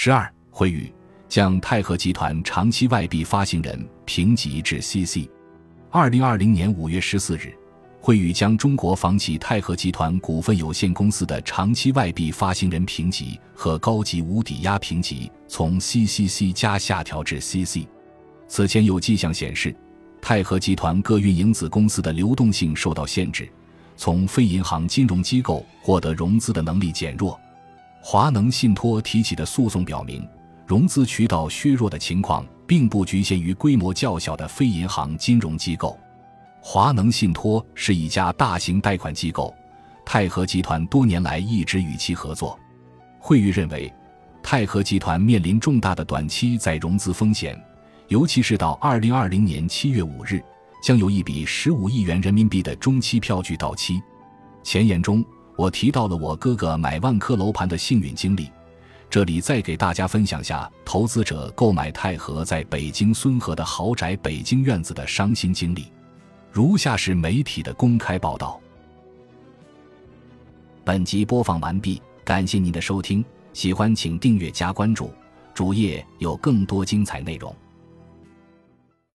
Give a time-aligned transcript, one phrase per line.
[0.00, 0.88] 十二，惠誉
[1.28, 5.28] 将泰禾集团长期外币发行人评级至 CC。
[5.90, 7.52] 二零二零年五月十四日，
[8.00, 17.84] 惠誉将中国房企泰禾集团股份有限公司的长期外币发行人评级和高级无抵押评级从 CCC 加下调至 CC。
[18.46, 19.74] 此前有迹象显示，
[20.22, 23.50] 泰禾集团各运营子公司的流动性受到限制，
[23.96, 27.36] 从非银行金融机构获得融资的能力减弱。
[28.00, 30.26] 华能信托提起的诉讼表明，
[30.66, 35.98] 融资渠道削弱的情况并不局限于规模较小的非银行金融机构。
[36.60, 39.54] 华能信托是一家大型贷款机构，
[40.06, 42.58] 泰禾集团多年来一直与其合作。
[43.18, 43.92] 惠誉认为，
[44.42, 47.60] 泰禾集团面临重大的短期再融资风险，
[48.06, 50.42] 尤其是到二零二零年七月五日，
[50.82, 54.00] 将有一笔十五亿元人民币的中期票据到期。
[54.62, 55.22] 前言中。
[55.58, 58.48] 我提到了我哥哥买万科楼盘的幸运经历，
[59.10, 65.86] 这里再给大家分享下投资者购买泰禾在北京孙河的豪宅北京院子的伤心经历。
[66.52, 68.60] 如下是媒体的公开报道。
[70.84, 75.10] 本集播放完毕，感谢您的收听，喜欢请订阅加关注，
[75.52, 77.52] 主页有更多精彩内容。